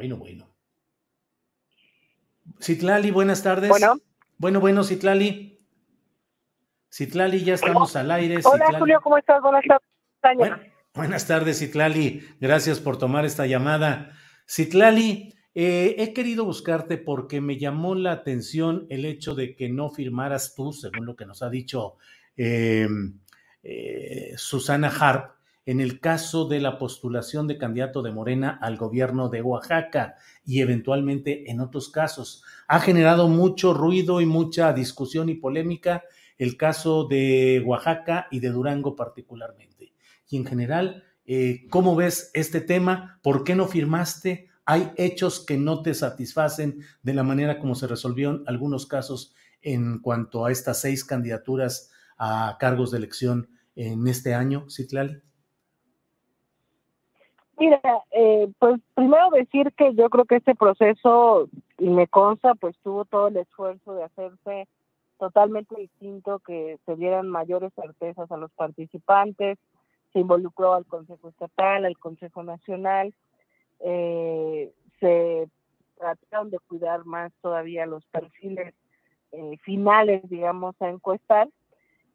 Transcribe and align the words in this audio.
Bueno, 0.00 0.16
bueno. 0.16 0.48
Citlali, 2.58 3.10
buenas 3.10 3.42
tardes. 3.42 3.68
Bueno. 3.68 4.00
Bueno, 4.38 4.58
bueno, 4.58 4.82
Citlali. 4.82 5.62
Citlali, 6.90 7.44
ya 7.44 7.52
estamos 7.52 7.94
al 7.96 8.10
aire. 8.10 8.40
Hola. 8.42 8.78
Julio, 8.78 8.98
¿cómo 9.02 9.18
estás? 9.18 9.42
Buenas 9.42 9.62
tardes. 9.66 10.38
Bueno, 10.38 10.58
buenas 10.94 11.26
tardes, 11.26 11.58
Citlali. 11.58 12.26
Gracias 12.40 12.80
por 12.80 12.96
tomar 12.96 13.26
esta 13.26 13.44
llamada. 13.44 14.12
Citlali, 14.48 15.34
eh, 15.54 15.96
he 15.98 16.14
querido 16.14 16.46
buscarte 16.46 16.96
porque 16.96 17.42
me 17.42 17.58
llamó 17.58 17.94
la 17.94 18.12
atención 18.12 18.86
el 18.88 19.04
hecho 19.04 19.34
de 19.34 19.54
que 19.54 19.68
no 19.68 19.90
firmaras 19.90 20.54
tú, 20.54 20.72
según 20.72 21.04
lo 21.04 21.14
que 21.14 21.26
nos 21.26 21.42
ha 21.42 21.50
dicho 21.50 21.96
eh, 22.38 22.88
eh, 23.62 24.32
Susana 24.38 24.88
Harp, 24.88 25.39
en 25.70 25.80
el 25.80 26.00
caso 26.00 26.48
de 26.48 26.58
la 26.58 26.78
postulación 26.78 27.46
de 27.46 27.56
candidato 27.56 28.02
de 28.02 28.10
Morena 28.10 28.58
al 28.60 28.76
gobierno 28.76 29.28
de 29.28 29.40
Oaxaca 29.40 30.16
y 30.44 30.62
eventualmente 30.62 31.48
en 31.48 31.60
otros 31.60 31.90
casos. 31.90 32.42
Ha 32.66 32.80
generado 32.80 33.28
mucho 33.28 33.72
ruido 33.72 34.20
y 34.20 34.26
mucha 34.26 34.72
discusión 34.72 35.28
y 35.28 35.36
polémica 35.36 36.02
el 36.38 36.56
caso 36.56 37.06
de 37.06 37.62
Oaxaca 37.64 38.26
y 38.32 38.40
de 38.40 38.48
Durango 38.48 38.96
particularmente. 38.96 39.92
Y 40.28 40.38
en 40.38 40.44
general, 40.44 41.04
eh, 41.24 41.68
¿cómo 41.70 41.94
ves 41.94 42.32
este 42.34 42.60
tema? 42.60 43.20
¿Por 43.22 43.44
qué 43.44 43.54
no 43.54 43.68
firmaste? 43.68 44.48
¿Hay 44.64 44.90
hechos 44.96 45.38
que 45.38 45.56
no 45.56 45.82
te 45.82 45.94
satisfacen 45.94 46.80
de 47.04 47.14
la 47.14 47.22
manera 47.22 47.60
como 47.60 47.76
se 47.76 47.86
resolvieron 47.86 48.42
algunos 48.48 48.86
casos 48.86 49.36
en 49.62 50.00
cuanto 50.00 50.46
a 50.46 50.50
estas 50.50 50.80
seis 50.80 51.04
candidaturas 51.04 51.92
a 52.18 52.56
cargos 52.58 52.90
de 52.90 52.98
elección 52.98 53.50
en 53.76 54.08
este 54.08 54.34
año, 54.34 54.66
Citlali? 54.68 55.29
Mira, 57.60 57.78
eh, 58.10 58.48
pues 58.58 58.80
primero 58.94 59.28
decir 59.28 59.70
que 59.74 59.94
yo 59.94 60.08
creo 60.08 60.24
que 60.24 60.36
este 60.36 60.54
proceso, 60.54 61.46
y 61.76 61.90
me 61.90 62.06
consta, 62.06 62.54
pues 62.54 62.74
tuvo 62.82 63.04
todo 63.04 63.28
el 63.28 63.36
esfuerzo 63.36 63.92
de 63.92 64.04
hacerse 64.04 64.66
totalmente 65.18 65.76
distinto, 65.76 66.38
que 66.38 66.78
se 66.86 66.96
dieran 66.96 67.28
mayores 67.28 67.70
certezas 67.74 68.32
a 68.32 68.38
los 68.38 68.50
participantes, 68.52 69.58
se 70.14 70.20
involucró 70.20 70.72
al 70.72 70.86
Consejo 70.86 71.28
Estatal, 71.28 71.84
al 71.84 71.98
Consejo 71.98 72.42
Nacional, 72.42 73.12
eh, 73.80 74.72
se 74.98 75.46
trataron 75.98 76.48
de 76.48 76.60
cuidar 76.60 77.04
más 77.04 77.30
todavía 77.42 77.84
los 77.84 78.06
perfiles 78.06 78.74
eh, 79.32 79.58
finales, 79.58 80.22
digamos, 80.30 80.80
a 80.80 80.88
encuestar. 80.88 81.46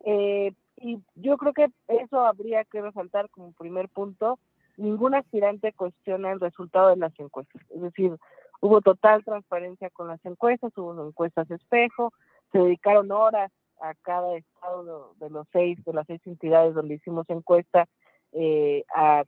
Eh, 0.06 0.54
y 0.78 0.98
yo 1.14 1.38
creo 1.38 1.54
que 1.54 1.68
eso 1.88 2.26
habría 2.26 2.64
que 2.64 2.82
resaltar 2.82 3.30
como 3.30 3.52
primer 3.52 3.90
punto, 3.90 4.40
ningún 4.78 5.16
aspirante 5.16 5.74
cuestiona 5.74 6.32
el 6.32 6.40
resultado 6.40 6.90
de 6.90 6.98
las 6.98 7.18
encuestas. 7.20 7.62
Es 7.70 7.82
decir, 7.82 8.18
hubo 8.62 8.82
total 8.82 9.24
transparencia 9.24 9.90
con 9.90 10.08
las 10.08 10.24
encuestas, 10.26 10.78
hubo 10.78 11.08
encuestas 11.08 11.50
espejo, 11.52 12.14
se 12.52 12.60
dedicaron 12.60 13.12
horas 13.12 13.52
a 13.82 13.94
cada 13.96 14.36
estado 14.38 15.14
de, 15.20 15.30
los 15.30 15.48
seis, 15.52 15.84
de 15.84 15.94
las 15.94 16.08
seis 16.08 16.22
entidades 16.26 16.74
donde 16.74 16.96
hicimos 16.96 17.30
encuesta, 17.30 17.88
eh, 18.32 18.84
a, 18.94 19.24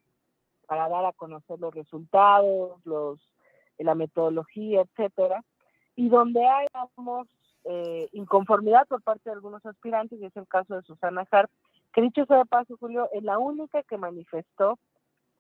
para 0.68 0.90
dar 0.90 1.06
a 1.06 1.14
conocer 1.14 1.60
los 1.60 1.74
resultados, 1.74 2.80
los, 2.86 3.20
la 3.78 3.96
metodología, 3.96 4.82
etcétera, 4.82 5.44
y 5.96 6.10
donde 6.10 6.46
hay, 6.46 6.68
digamos, 6.74 7.28
eh, 7.66 8.08
inconformidad 8.14 8.88
por 8.88 9.02
parte 9.02 9.30
de 9.30 9.36
algunos 9.36 9.66
aspirantes, 9.66 10.20
y 10.22 10.26
es 10.26 10.36
el 10.38 10.48
caso 10.48 10.76
de 10.76 10.82
Susana 10.84 11.28
Harp, 11.32 11.50
que 11.94 12.02
dicho 12.02 12.26
sea 12.26 12.38
de 12.38 12.46
paso, 12.46 12.78
Julio, 12.78 13.10
es 13.14 13.24
la 13.24 13.40
única 13.40 13.84
que 13.84 13.98
manifestó 13.98 14.78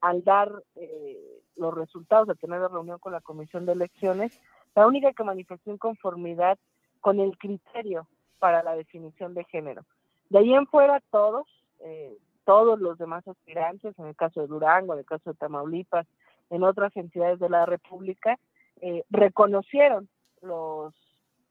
al 0.02 0.24
dar 0.24 0.52
eh, 0.76 1.42
los 1.56 1.74
resultados, 1.74 2.28
de 2.28 2.36
tener 2.36 2.60
la 2.62 2.68
reunión 2.68 3.00
con 3.00 3.12
la 3.12 3.22
Comisión 3.22 3.66
de 3.66 3.74
Elecciones, 3.74 4.40
la 4.76 4.86
única 4.86 5.14
que 5.14 5.24
manifestó 5.24 5.72
inconformidad 5.72 6.58
con 7.02 7.20
el 7.20 7.38
criterio 7.38 8.08
para 8.40 8.64
la 8.64 8.76
definición 8.76 9.34
de 9.34 9.44
género. 9.46 9.84
De 10.30 10.40
ahí 10.40 10.54
en 10.54 10.68
fuera 10.68 11.02
todos, 11.10 11.48
eh, 11.80 12.16
todos 12.46 12.80
los 12.80 12.98
demás 12.98 13.28
aspirantes, 13.28 13.98
en 13.98 14.08
el 14.08 14.16
caso 14.16 14.42
de 14.42 14.48
Durango, 14.48 14.94
en 14.94 15.00
el 15.00 15.06
caso 15.06 15.32
de 15.32 15.38
Tamaulipas, 15.38 16.08
en 16.50 16.64
otras 16.64 16.96
entidades 16.96 17.40
de 17.40 17.50
la 17.50 17.66
República, 17.66 18.38
eh, 18.82 19.04
reconocieron 19.10 20.08
los, 20.42 20.94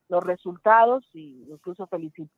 los 0.08 0.24
resultados 0.24 1.04
e 1.14 1.18
incluso 1.48 1.86
felicitaron 1.86 2.30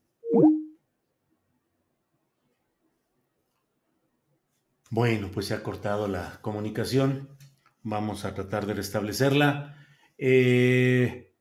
Bueno, 4.90 5.30
pues 5.32 5.46
se 5.46 5.54
ha 5.54 5.62
cortado 5.62 6.08
la 6.08 6.38
comunicación. 6.40 7.28
Vamos 7.82 8.24
a 8.24 8.32
tratar 8.32 8.64
de 8.64 8.72
restablecerla. 8.72 9.76
Eh, 10.16 11.34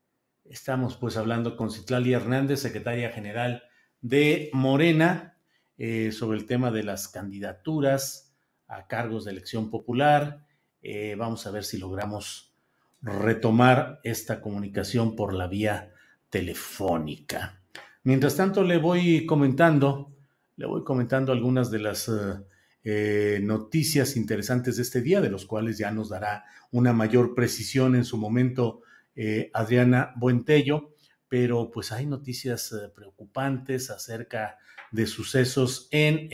estamos 0.44 0.96
pues 0.96 1.16
hablando 1.16 1.56
con 1.56 1.70
Citlali 1.70 2.12
Hernández, 2.12 2.60
secretaria 2.60 3.10
general 3.10 3.62
de 4.02 4.50
Morena, 4.52 5.38
eh, 5.78 6.12
sobre 6.12 6.36
el 6.36 6.44
tema 6.44 6.70
de 6.70 6.82
las 6.82 7.08
candidaturas 7.08 8.36
a 8.66 8.86
cargos 8.86 9.24
de 9.24 9.30
elección 9.30 9.70
popular. 9.70 10.44
Eh, 10.82 11.14
vamos 11.16 11.46
a 11.46 11.50
ver 11.50 11.64
si 11.64 11.78
logramos 11.78 12.54
retomar 13.00 13.98
esta 14.04 14.42
comunicación 14.42 15.16
por 15.16 15.32
la 15.32 15.46
vía 15.46 15.94
telefónica. 16.28 17.62
Mientras 18.02 18.36
tanto, 18.36 18.62
le 18.62 18.76
voy 18.76 19.24
comentando, 19.24 20.12
le 20.56 20.66
voy 20.66 20.84
comentando 20.84 21.32
algunas 21.32 21.70
de 21.70 21.78
las 21.78 22.10
eh, 22.84 23.40
noticias 23.42 24.16
interesantes 24.16 24.76
de 24.76 24.82
este 24.82 25.02
día, 25.02 25.20
de 25.20 25.30
los 25.30 25.46
cuales 25.46 25.78
ya 25.78 25.90
nos 25.90 26.10
dará 26.10 26.44
una 26.70 26.92
mayor 26.92 27.34
precisión 27.34 27.96
en 27.96 28.04
su 28.04 28.16
momento 28.16 28.82
eh, 29.16 29.50
Adriana 29.52 30.12
Buentello, 30.16 30.94
pero 31.28 31.70
pues 31.72 31.90
hay 31.90 32.06
noticias 32.06 32.72
eh, 32.72 32.88
preocupantes 32.94 33.90
acerca 33.90 34.58
de 34.92 35.06
sucesos 35.06 35.88
en 35.90 36.30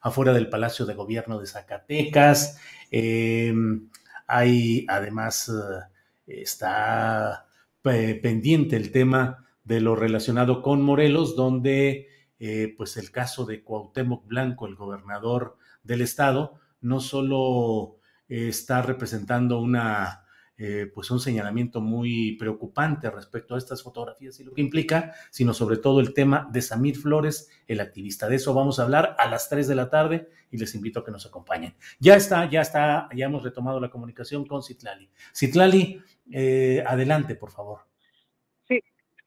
afuera 0.00 0.32
del 0.32 0.48
Palacio 0.48 0.86
de 0.86 0.94
Gobierno 0.94 1.40
de 1.40 1.48
Zacatecas. 1.48 2.58
Em, 2.92 3.88
hay 4.28 4.86
además 4.88 5.50
está 6.26 7.48
pendiente 7.82 8.76
el 8.76 8.92
tema 8.92 9.48
de 9.64 9.80
lo 9.80 9.96
relacionado 9.96 10.62
con 10.62 10.80
Morelos, 10.80 11.34
donde 11.34 12.06
pues 12.76 12.96
el 12.96 13.10
caso 13.10 13.44
de 13.46 13.64
Cuauhtémoc 13.64 14.28
Blanco, 14.28 14.68
el 14.68 14.76
gobernador 14.76 15.56
del 15.82 16.02
Estado, 16.02 16.60
no 16.80 17.00
solo 17.00 17.98
eh, 18.28 18.48
está 18.48 18.82
representando 18.82 19.60
una 19.60 20.22
eh, 20.64 20.88
pues 20.94 21.10
un 21.10 21.18
señalamiento 21.18 21.80
muy 21.80 22.36
preocupante 22.36 23.10
respecto 23.10 23.54
a 23.54 23.58
estas 23.58 23.82
fotografías 23.82 24.38
y 24.38 24.44
lo 24.44 24.52
que 24.52 24.60
implica, 24.60 25.12
sino 25.30 25.54
sobre 25.54 25.78
todo 25.78 25.98
el 25.98 26.14
tema 26.14 26.48
de 26.52 26.62
Samir 26.62 26.96
Flores, 26.96 27.48
el 27.66 27.80
activista. 27.80 28.28
De 28.28 28.36
eso 28.36 28.54
vamos 28.54 28.78
a 28.78 28.84
hablar 28.84 29.16
a 29.18 29.28
las 29.28 29.48
3 29.48 29.66
de 29.66 29.74
la 29.74 29.90
tarde 29.90 30.28
y 30.52 30.58
les 30.58 30.74
invito 30.76 31.00
a 31.00 31.04
que 31.04 31.10
nos 31.10 31.26
acompañen. 31.26 31.74
Ya 31.98 32.14
está, 32.14 32.48
ya 32.48 32.60
está, 32.60 33.08
ya 33.16 33.26
hemos 33.26 33.42
retomado 33.42 33.80
la 33.80 33.90
comunicación 33.90 34.46
con 34.46 34.62
Citlali. 34.62 35.10
Citlali, 35.34 36.00
eh, 36.30 36.84
adelante, 36.86 37.34
por 37.34 37.50
favor. 37.50 37.91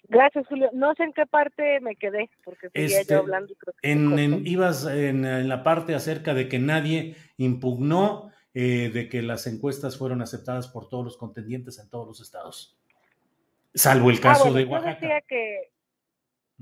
Gracias, 0.07 0.46
Julio. 0.48 0.69
No 0.74 0.94
sé 0.96 1.04
en 1.04 1.13
qué 1.13 1.25
parte 1.25 1.80
me 1.81 1.96
quedé, 1.96 2.30
porque 2.44 2.69
seguía 2.69 3.02
Este, 3.02 3.13
yo 3.13 3.19
hablando. 3.22 3.52
y 3.52 3.56
creo 3.56 3.74
que 3.81 3.92
En, 3.92 4.19
en- 4.19 4.48
ibas 4.48 4.86
en, 4.86 5.25
en 5.25 5.50
la 5.50 5.63
parte 5.63 5.96
acerca 5.96 6.34
de 6.34 6.48
que 6.48 6.60
nadie 6.60 7.16
impugnó 7.38 8.31
eh, 8.54 8.90
de 8.94 9.10
que 9.10 9.22
las 9.22 9.48
encuestas 9.48 9.98
fueron 9.98 10.22
aceptadas 10.22 10.68
por 10.68 10.88
todos 10.90 11.04
los 11.04 11.18
contendientes 11.18 11.78
en 11.80 11.90
todos 11.90 12.07
los 12.07 12.22
estados, 12.22 12.78
salvo 13.74 14.10
el 14.10 14.18
Ah, 14.18 14.22
caso 14.22 14.44
bueno, 14.46 14.57
de 14.57 14.63
yo 14.66 14.72
Oaxaca. 14.72 14.94
decía 15.00 15.22
que. 15.28 15.69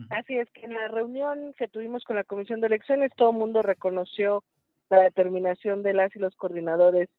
Así 0.09 0.35
es 0.39 0.49
que 0.51 0.65
en 0.65 0.73
la 0.73 0.87
reunión 0.87 1.53
que 1.55 1.67
tuvimos 1.67 2.03
con 2.03 2.15
la 2.15 2.23
Comisión 2.23 2.61
de 2.61 2.65
Elecciones, 2.67 3.11
todo 3.15 3.29
el 3.29 3.37
mundo 3.37 3.61
reconoció 3.61 4.43
la 4.89 5.01
determinación 5.03 5.83
de 5.83 5.93
las 5.93 6.15
y 6.15 6.19
los 6.19 6.35
coordinadores 6.35 7.09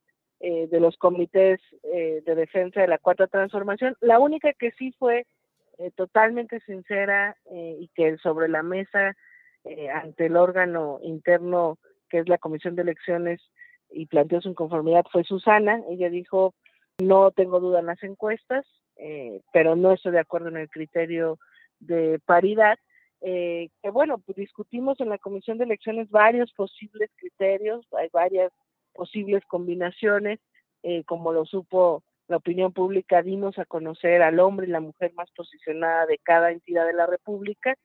eh, 0.40 0.66
de 0.66 0.80
los 0.80 0.96
comités 0.96 1.60
eh, 1.84 2.22
de 2.26 2.34
defensa 2.34 2.80
de 2.80 2.88
la 2.88 2.98
Cuarta 2.98 3.28
Transformación. 3.28 3.96
La 4.00 4.18
única 4.18 4.52
que 4.54 4.72
sí 4.72 4.92
fue 4.98 5.24
eh, 5.78 5.90
totalmente 5.96 6.60
sincera 6.60 7.36
eh, 7.50 7.76
y 7.80 7.88
que 7.88 8.16
sobre 8.18 8.48
la 8.48 8.62
mesa 8.62 9.16
eh, 9.64 9.90
ante 9.90 10.26
el 10.26 10.36
órgano 10.36 11.00
interno 11.02 11.78
que 12.08 12.20
es 12.20 12.28
la 12.28 12.38
Comisión 12.38 12.76
de 12.76 12.82
Elecciones 12.82 13.40
y 13.90 14.06
planteó 14.06 14.40
su 14.40 14.50
inconformidad 14.50 15.04
fue 15.10 15.24
Susana. 15.24 15.82
Ella 15.90 16.10
dijo, 16.10 16.54
no 17.02 17.32
tengo 17.32 17.58
duda 17.58 17.80
en 17.80 17.86
las 17.86 18.02
encuestas, 18.02 18.64
pero 19.52 19.74
no 19.74 19.92
estoy 19.92 20.12
de 20.12 20.20
acuerdo 20.20 20.48
en 20.48 20.58
el 20.58 20.70
criterio 20.70 21.38
de 21.80 22.20
paridad, 22.24 22.78
que 23.20 23.70
bueno, 23.92 24.18
pues 24.18 24.36
discutimos 24.36 25.00
en 25.00 25.08
la 25.08 25.18
Comisión 25.18 25.58
de 25.58 25.64
Elecciones 25.64 26.08
varios 26.10 26.52
posibles 26.52 27.10
criterios, 27.16 27.84
hay 27.98 28.08
varias 28.12 28.52
posibles 28.92 29.44
combinaciones, 29.46 30.38
como 31.06 31.32
lo 31.32 31.44
supo 31.44 32.04
la 32.28 32.36
opinión 32.36 32.72
pública, 32.72 33.22
dimos 33.22 33.58
a 33.58 33.64
conocer 33.64 34.22
al 34.22 34.40
hombre 34.40 34.66
y 34.66 34.70
la 34.70 34.80
mujer 34.80 35.12
más 35.14 35.30
posicionada 35.32 36.06
de 36.06 36.18
cada 36.18 36.50
entidad 36.50 36.86
de 36.86 36.94
la 36.94 37.06
República, 37.06 37.76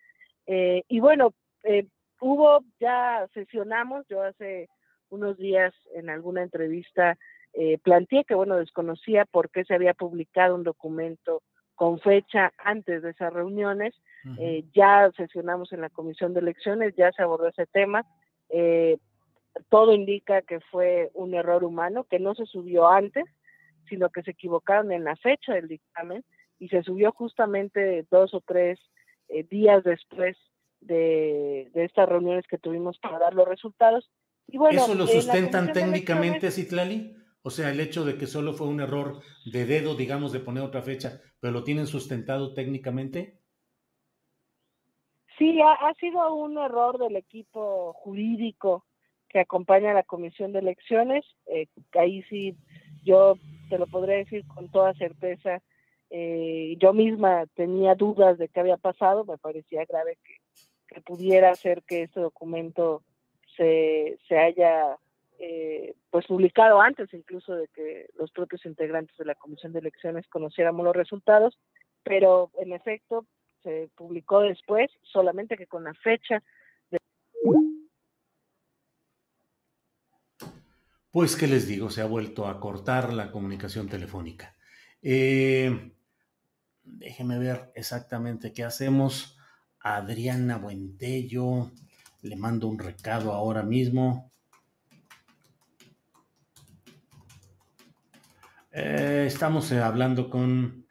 eh, 0.47 0.83
y 0.87 0.99
bueno, 0.99 1.33
eh, 1.63 1.85
hubo, 2.19 2.63
ya 2.79 3.27
sesionamos, 3.33 4.07
yo 4.07 4.23
hace 4.23 4.69
unos 5.09 5.37
días 5.37 5.73
en 5.93 6.09
alguna 6.09 6.43
entrevista 6.43 7.17
eh, 7.53 7.77
planteé 7.79 8.23
que, 8.25 8.35
bueno, 8.35 8.57
desconocía 8.57 9.25
por 9.25 9.49
qué 9.49 9.65
se 9.65 9.73
había 9.73 9.93
publicado 9.93 10.55
un 10.55 10.63
documento 10.63 11.41
con 11.75 11.99
fecha 11.99 12.51
antes 12.57 13.01
de 13.01 13.11
esas 13.11 13.33
reuniones. 13.33 13.95
Eh, 14.37 14.65
ya 14.75 15.09
sesionamos 15.15 15.71
en 15.71 15.81
la 15.81 15.89
comisión 15.89 16.33
de 16.33 16.41
elecciones, 16.41 16.93
ya 16.95 17.11
se 17.13 17.23
abordó 17.23 17.47
ese 17.47 17.65
tema. 17.67 18.05
Eh, 18.49 18.97
todo 19.69 19.93
indica 19.93 20.41
que 20.41 20.59
fue 20.59 21.09
un 21.13 21.33
error 21.33 21.63
humano, 21.63 22.03
que 22.03 22.19
no 22.19 22.35
se 22.35 22.45
subió 22.45 22.87
antes, 22.89 23.25
sino 23.89 24.09
que 24.09 24.23
se 24.23 24.31
equivocaron 24.31 24.91
en 24.91 25.03
la 25.03 25.15
fecha 25.15 25.53
del 25.53 25.67
dictamen 25.67 26.23
y 26.59 26.69
se 26.69 26.83
subió 26.83 27.11
justamente 27.11 28.05
dos 28.11 28.33
o 28.33 28.41
tres 28.41 28.79
eh, 29.29 29.43
días 29.43 29.83
después 29.83 30.37
de, 30.81 31.69
de 31.73 31.85
estas 31.85 32.07
reuniones 32.07 32.45
que 32.47 32.57
tuvimos 32.57 32.97
para 32.99 33.19
dar 33.19 33.33
los 33.33 33.47
resultados. 33.47 34.09
Y 34.47 34.57
bueno, 34.57 34.81
¿Eso 34.81 34.95
lo 34.95 35.07
sustentan 35.07 35.73
técnicamente, 35.73 36.51
Citlali? 36.51 37.15
O 37.41 37.49
sea, 37.49 37.69
el 37.71 37.79
hecho 37.79 38.03
de 38.03 38.17
que 38.17 38.27
solo 38.27 38.53
fue 38.53 38.67
un 38.67 38.81
error 38.81 39.21
de 39.45 39.65
dedo, 39.65 39.95
digamos, 39.95 40.31
de 40.31 40.39
poner 40.39 40.63
otra 40.63 40.81
fecha, 40.81 41.21
pero 41.39 41.53
lo 41.53 41.63
tienen 41.63 41.87
sustentado 41.87 42.53
técnicamente. 42.53 43.39
Sí, 45.37 45.61
ha, 45.61 45.71
ha 45.87 45.93
sido 45.95 46.35
un 46.35 46.57
error 46.57 46.97
del 46.97 47.15
equipo 47.15 47.93
jurídico 47.93 48.85
que 49.29 49.39
acompaña 49.39 49.91
a 49.91 49.93
la 49.93 50.03
Comisión 50.03 50.51
de 50.51 50.59
Elecciones. 50.59 51.23
Eh, 51.45 51.67
ahí 51.93 52.23
sí, 52.23 52.57
yo 53.03 53.35
te 53.69 53.77
lo 53.77 53.87
podré 53.87 54.17
decir 54.17 54.45
con 54.47 54.69
toda 54.69 54.93
certeza. 54.95 55.61
eh, 56.11 56.75
yo 56.79 56.91
misma 56.91 57.45
tenía 57.55 57.93
dudas 57.95 58.37
de 58.37 58.49
qué 58.49 58.59
había 58.59 58.77
pasado. 58.77 59.25
Me 59.25 59.37
parecía 59.37 59.85
grave 59.85 60.17
que, 60.23 61.01
pudiera 61.01 61.53
ser 61.55 61.83
que 61.83 62.03
este 62.03 62.19
documento 62.19 63.03
se, 63.55 64.17
se 64.27 64.37
haya 64.37 64.97
eh, 65.37 65.93
pues 66.09 66.25
publicado 66.25 66.81
antes 66.81 67.13
incluso 67.13 67.55
de 67.55 67.67
que 67.69 68.07
los 68.17 68.31
propios 68.31 68.65
integrantes 68.65 69.15
de 69.17 69.25
la 69.25 69.35
Comisión 69.35 69.71
de 69.71 69.79
Elecciones 69.79 70.27
conociéramos 70.27 70.83
los 70.83 70.95
resultados. 70.95 71.57
Pero 72.03 72.51
en 72.57 72.73
efecto, 72.73 73.25
se 73.63 73.89
publicó 73.95 74.41
después, 74.41 74.89
solamente 75.03 75.57
que 75.57 75.67
con 75.67 75.83
la 75.83 75.93
fecha. 75.93 76.41
Pues, 81.11 81.35
¿qué 81.35 81.47
les 81.47 81.67
digo? 81.67 81.89
Se 81.89 82.01
ha 82.01 82.05
vuelto 82.05 82.47
a 82.47 82.59
cortar 82.59 83.11
la 83.13 83.31
comunicación 83.31 83.89
telefónica. 83.89 84.55
Eh, 85.01 85.91
déjeme 86.83 87.39
ver 87.39 87.71
exactamente 87.73 88.53
qué 88.53 88.63
hacemos. 88.63 89.35
Adriana 89.79 90.57
Buentello, 90.57 91.71
le 92.21 92.35
mando 92.35 92.67
un 92.67 92.77
recado 92.77 93.33
ahora 93.33 93.63
mismo. 93.63 94.31
Eh, 98.71 99.23
estamos 99.25 99.71
eh, 99.71 99.79
hablando 99.79 100.29
con 100.29 100.85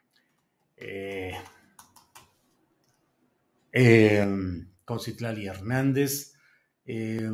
eh, 0.75 1.33
eh, 3.71 4.27
con 4.83 4.99
Citlali 4.99 5.47
Hernández. 5.47 6.33
Eh, 6.83 7.31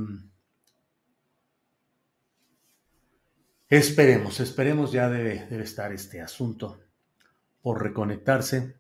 esperemos, 3.70 4.40
esperemos, 4.40 4.92
ya 4.92 5.10
debe, 5.10 5.46
debe 5.50 5.64
estar 5.64 5.92
este 5.92 6.22
asunto 6.22 6.80
por 7.62 7.82
reconectarse. 7.82 8.76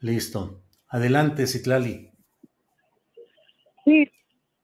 Listo. 0.00 0.62
Adelante, 0.88 1.46
Citlali. 1.46 2.10
Sí, 3.84 4.10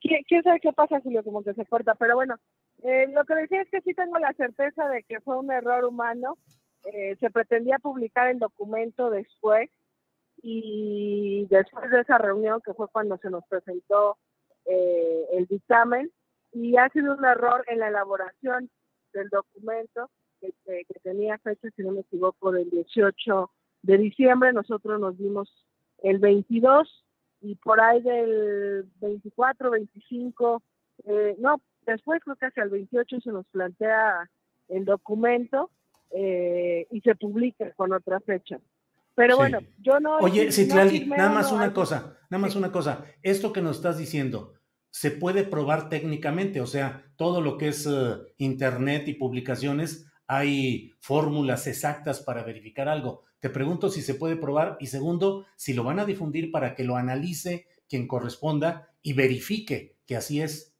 ¿quién, 0.00 0.42
sabe 0.42 0.60
qué 0.60 0.72
pasa, 0.72 1.00
Julio? 1.00 1.22
Como 1.22 1.42
que 1.42 1.54
se 1.54 1.66
corta, 1.66 1.94
pero 1.94 2.14
bueno, 2.14 2.36
eh, 2.82 3.06
lo 3.12 3.24
que 3.24 3.34
decía 3.34 3.62
es 3.62 3.70
que 3.70 3.80
sí 3.80 3.94
tengo 3.94 4.18
la 4.18 4.32
certeza 4.34 4.88
de 4.88 5.02
que 5.02 5.20
fue 5.20 5.38
un 5.38 5.50
error 5.50 5.84
humano. 5.84 6.38
Eh, 6.84 7.16
se 7.18 7.30
pretendía 7.30 7.78
publicar 7.78 8.28
el 8.28 8.38
documento 8.38 9.10
después 9.10 9.70
y 10.42 11.46
después 11.50 11.90
de 11.90 12.00
esa 12.00 12.18
reunión, 12.18 12.60
que 12.64 12.74
fue 12.74 12.88
cuando 12.88 13.16
se 13.18 13.30
nos 13.30 13.44
presentó 13.46 14.18
eh, 14.64 15.26
el 15.32 15.46
dictamen, 15.46 16.10
y 16.56 16.76
ha 16.76 16.88
sido 16.88 17.14
un 17.14 17.24
error 17.24 17.64
en 17.68 17.80
la 17.80 17.88
elaboración 17.88 18.70
del 19.12 19.28
documento 19.28 20.10
que, 20.40 20.52
que- 20.64 20.84
que 20.86 21.00
tenía 21.00 21.38
fecha, 21.38 21.68
si 21.76 21.82
no 21.82 21.92
me 21.92 22.00
equivoco, 22.00 22.50
del 22.52 22.70
18 22.70 23.50
de 23.82 23.98
diciembre. 23.98 24.52
Nosotros 24.52 24.98
nos 25.00 25.18
dimos 25.18 25.48
el 26.02 26.18
22 26.18 27.04
y 27.42 27.54
por 27.56 27.80
ahí 27.80 28.00
del 28.02 28.84
24, 29.00 29.70
25, 29.70 30.62
eh, 31.04 31.36
no, 31.38 31.60
después 31.86 32.20
creo 32.24 32.36
que 32.36 32.46
hacia 32.46 32.62
el 32.62 32.70
28 32.70 33.20
se 33.20 33.30
nos 33.32 33.46
plantea 33.48 34.28
el 34.68 34.84
documento 34.84 35.70
eh, 36.10 36.86
y 36.90 37.00
se 37.02 37.14
publica 37.16 37.72
con 37.74 37.92
otra 37.92 38.20
fecha. 38.20 38.58
Pero 39.14 39.34
Sí. 39.34 39.38
bueno, 39.38 39.58
yo 39.82 40.00
no... 40.00 40.16
Oye, 40.18 40.46
no 40.46 40.52
Citlali, 40.52 40.98
firmé 41.00 41.16
nada 41.16 41.30
más 41.30 41.52
una 41.52 41.72
cosa, 41.72 42.18
nada 42.30 42.40
más 42.42 42.56
una 42.56 42.70
cosa. 42.72 43.04
Esto 43.22 43.52
que 43.52 43.62
nos 43.62 43.76
estás 43.76 43.96
diciendo, 43.98 44.54
¿se 44.96 45.10
puede 45.10 45.44
probar 45.44 45.90
técnicamente? 45.90 46.62
O 46.62 46.66
sea, 46.66 47.04
todo 47.16 47.42
lo 47.42 47.58
que 47.58 47.68
es 47.68 47.86
eh, 47.86 48.16
internet 48.38 49.06
y 49.08 49.12
publicaciones, 49.12 50.10
hay 50.26 50.94
fórmulas 51.00 51.66
exactas 51.66 52.22
para 52.22 52.42
verificar 52.44 52.88
algo. 52.88 53.24
Te 53.40 53.50
pregunto 53.50 53.90
si 53.90 54.00
se 54.00 54.14
puede 54.14 54.36
probar 54.36 54.78
y 54.80 54.86
segundo, 54.86 55.44
si 55.54 55.74
lo 55.74 55.84
van 55.84 55.98
a 55.98 56.06
difundir 56.06 56.50
para 56.50 56.74
que 56.74 56.84
lo 56.84 56.96
analice 56.96 57.66
quien 57.90 58.08
corresponda 58.08 58.88
y 59.02 59.12
verifique 59.12 59.96
que 60.06 60.16
así 60.16 60.40
es. 60.40 60.74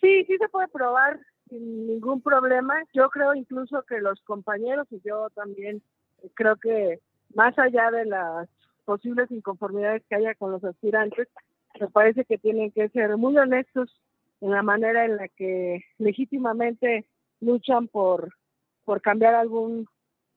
Sí, 0.00 0.24
sí 0.24 0.38
se 0.38 0.48
puede 0.48 0.68
probar 0.68 1.20
sin 1.50 1.86
ningún 1.86 2.22
problema. 2.22 2.74
Yo 2.94 3.10
creo 3.10 3.34
incluso 3.34 3.82
que 3.82 4.00
los 4.00 4.18
compañeros 4.22 4.86
y 4.90 4.98
yo 5.04 5.28
también 5.34 5.82
eh, 6.22 6.30
creo 6.32 6.56
que 6.56 7.00
más 7.34 7.52
allá 7.58 7.90
de 7.90 8.06
las 8.06 8.48
posibles 8.86 9.30
inconformidades 9.30 10.02
que 10.08 10.14
haya 10.14 10.34
con 10.36 10.52
los 10.52 10.64
aspirantes, 10.64 11.28
me 11.80 11.88
parece 11.88 12.24
que 12.24 12.38
tienen 12.38 12.70
que 12.70 12.88
ser 12.90 13.16
muy 13.16 13.36
honestos 13.36 13.90
en 14.40 14.50
la 14.50 14.62
manera 14.62 15.04
en 15.04 15.16
la 15.16 15.28
que 15.28 15.84
legítimamente 15.98 17.06
luchan 17.40 17.88
por, 17.88 18.34
por 18.84 19.00
cambiar 19.00 19.34
algún 19.34 19.86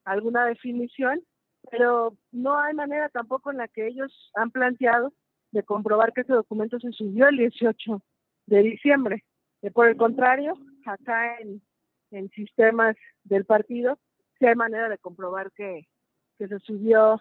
alguna 0.06 0.46
definición, 0.46 1.22
pero 1.70 2.15
no 2.32 2.58
hay 2.58 2.74
manera 2.74 3.10
tampoco 3.10 3.51
en 3.51 3.58
la 3.58 3.67
que 3.67 3.88
ellos 3.88 4.32
han 4.36 4.51
planteado 4.51 5.12
de 5.51 5.63
comprobar 5.63 6.13
que 6.13 6.22
ese 6.22 6.32
documento 6.32 6.79
se 6.79 6.94
subió 6.94 7.27
el 7.27 7.38
18 7.38 8.01
de 8.46 8.63
diciembre. 8.63 9.25
Eh, 9.62 9.72
por 9.72 9.88
el 9.89 9.98
contrario, 9.98 10.53
acá 10.86 11.38
en, 11.39 11.62
en 12.12 12.29
sistemas 12.29 12.96
del 13.25 13.44
partido, 13.44 14.00
si 14.39 14.46
hay 14.46 14.56
manera 14.56 14.88
de 14.88 14.98
comprobar 14.98 15.51
que, 15.51 15.88
que 16.38 16.48
se 16.48 16.60
subió 16.60 17.20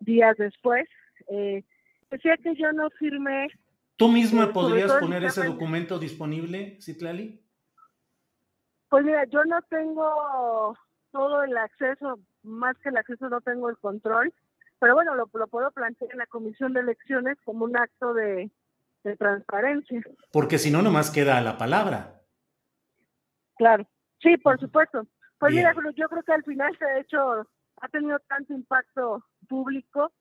días 0.00 0.36
después. 0.36 0.86
Eh, 1.28 1.64
decía 2.10 2.36
que 2.36 2.54
yo 2.54 2.72
no 2.72 2.90
firmé. 2.90 3.48
¿Tú 3.96 4.08
misma 4.08 4.44
eh, 4.44 4.48
podrías 4.48 4.92
poner 4.94 5.24
ese 5.24 5.46
documento 5.46 5.98
disponible, 5.98 6.78
Citlali? 6.80 7.40
Pues 8.88 9.04
mira, 9.04 9.24
yo 9.26 9.44
no 9.44 9.60
tengo 9.62 10.76
todo 11.12 11.42
el 11.42 11.56
acceso, 11.56 12.18
más 12.42 12.76
que 12.78 12.88
el 12.88 12.96
acceso 12.96 13.28
no 13.28 13.40
tengo 13.40 13.68
el 13.68 13.76
control, 13.78 14.32
pero 14.78 14.94
bueno, 14.94 15.14
lo, 15.14 15.28
lo 15.32 15.46
puedo 15.48 15.70
plantear 15.70 16.10
en 16.12 16.18
la 16.18 16.26
comisión 16.26 16.72
de 16.72 16.80
elecciones 16.80 17.36
como 17.44 17.66
un 17.66 17.76
acto 17.76 18.14
de, 18.14 18.50
de 19.04 19.16
transparencia. 19.16 20.00
Porque 20.32 20.58
si 20.58 20.70
no, 20.70 20.82
nomás 20.82 21.10
queda 21.10 21.40
la 21.40 21.58
palabra. 21.58 22.22
Claro, 23.56 23.86
sí, 24.20 24.36
por 24.38 24.58
supuesto. 24.58 25.06
Pues 25.38 25.54
mira, 25.54 25.74
yo 25.94 26.08
creo 26.08 26.22
que 26.22 26.32
al 26.32 26.44
final, 26.44 26.76
de 26.78 27.00
hecho, 27.00 27.46
ha 27.80 27.88
tenido 27.88 28.18
tanto 28.20 28.52
impacto 28.52 29.24
público 29.48 30.12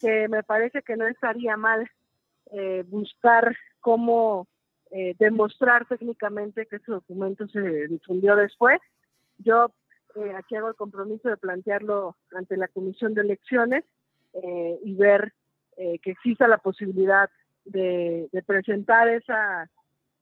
que 0.00 0.28
me 0.28 0.42
parece 0.42 0.82
que 0.82 0.96
no 0.96 1.06
estaría 1.06 1.56
mal 1.56 1.88
eh, 2.52 2.84
buscar 2.88 3.54
cómo 3.80 4.48
eh, 4.90 5.14
demostrar 5.18 5.86
técnicamente 5.86 6.66
que 6.66 6.76
ese 6.76 6.90
documento 6.90 7.46
se 7.48 7.86
difundió 7.86 8.34
después. 8.34 8.80
Yo 9.38 9.72
eh, 10.16 10.32
aquí 10.36 10.56
hago 10.56 10.68
el 10.68 10.74
compromiso 10.74 11.28
de 11.28 11.36
plantearlo 11.36 12.16
ante 12.34 12.56
la 12.56 12.68
Comisión 12.68 13.14
de 13.14 13.20
Elecciones 13.22 13.84
y 14.84 14.94
ver 14.94 15.32
que 15.76 16.10
exista 16.12 16.46
la 16.46 16.58
posibilidad 16.58 17.28
de, 17.64 18.28
presentar 18.46 19.08
esa, 19.08 19.68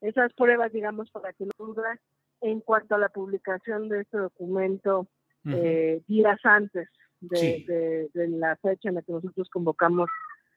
esas 0.00 0.32
pruebas, 0.32 0.72
digamos, 0.72 1.10
para 1.10 1.34
que 1.34 1.44
no 1.44 1.66
duda 1.66 2.00
en 2.40 2.60
cuanto 2.60 2.94
a 2.94 2.98
la 2.98 3.10
publicación 3.10 3.90
de 3.90 4.00
este 4.00 4.16
documento 4.16 5.06
días 5.44 6.40
antes 6.44 6.88
de, 7.20 8.08
la 8.14 8.56
fecha 8.56 8.88
en 8.88 8.96
la 8.96 9.02
que 9.02 9.12
nosotros 9.12 9.48
convocamos 9.50 10.08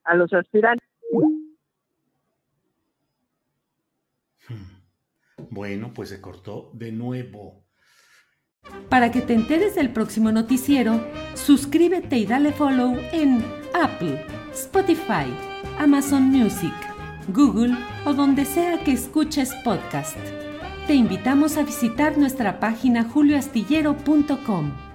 a 0.03 0.15
los 0.15 0.31
aspirantes. 0.33 0.87
Hmm. 4.47 4.81
Bueno, 5.49 5.91
pues 5.93 6.09
se 6.09 6.21
cortó 6.21 6.71
de 6.73 6.91
nuevo. 6.91 7.63
Para 8.89 9.11
que 9.11 9.21
te 9.21 9.33
enteres 9.33 9.75
del 9.75 9.91
próximo 9.91 10.31
noticiero, 10.31 11.01
suscríbete 11.33 12.17
y 12.17 12.25
dale 12.25 12.51
follow 12.51 12.95
en 13.11 13.43
Apple, 13.73 14.23
Spotify, 14.51 15.25
Amazon 15.79 16.23
Music, 16.23 16.73
Google 17.29 17.75
o 18.05 18.13
donde 18.13 18.45
sea 18.45 18.83
que 18.83 18.91
escuches 18.91 19.53
podcast. 19.63 20.17
Te 20.87 20.93
invitamos 20.93 21.57
a 21.57 21.63
visitar 21.63 22.17
nuestra 22.17 22.59
página 22.59 23.03
julioastillero.com. 23.03 24.90